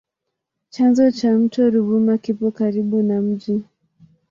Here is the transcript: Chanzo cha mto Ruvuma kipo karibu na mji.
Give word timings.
Chanzo 0.73 1.03
cha 1.17 1.31
mto 1.39 1.61
Ruvuma 1.73 2.13
kipo 2.23 2.47
karibu 2.57 2.97
na 3.03 3.21
mji. 3.21 3.61